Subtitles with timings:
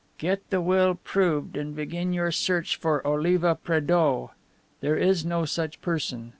[0.17, 4.31] "Get the will proved and begin your search for Oliva Prédeaux.
[4.79, 6.29] There is no such person.